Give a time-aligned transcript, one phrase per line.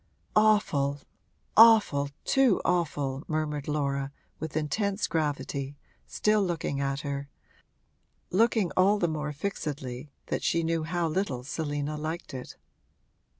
[0.35, 0.99] 'Awful,
[1.55, 5.75] awful, too awful,' murmured Laura, with intense gravity,
[6.07, 7.29] still looking at her
[8.31, 12.57] looking all the more fixedly that she knew how little Selina liked it.